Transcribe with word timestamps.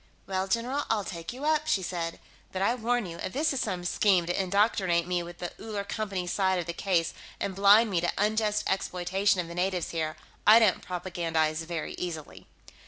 "Well, 0.25 0.47
general, 0.47 0.85
I'll 0.89 1.03
take 1.03 1.31
you 1.31 1.45
up," 1.45 1.67
she 1.67 1.83
said. 1.83 2.19
"But 2.51 2.63
I 2.63 2.73
warn 2.73 3.05
you; 3.05 3.17
if 3.17 3.33
this 3.33 3.53
is 3.53 3.59
some 3.61 3.83
scheme 3.85 4.25
to 4.25 4.41
indoctrinate 4.41 5.05
me 5.05 5.21
with 5.21 5.37
the 5.37 5.51
Uller 5.59 5.83
Company's 5.83 6.33
side 6.33 6.57
of 6.57 6.65
the 6.65 6.73
case 6.73 7.13
and 7.39 7.53
blind 7.53 7.91
me 7.91 8.01
to 8.01 8.11
unjust 8.17 8.63
exploitation 8.65 9.39
of 9.41 9.47
the 9.47 9.53
natives 9.53 9.91
here, 9.91 10.17
I 10.47 10.57
don't 10.57 10.81
propagandize 10.81 11.65
very 11.65 11.93
easily." 11.99 12.47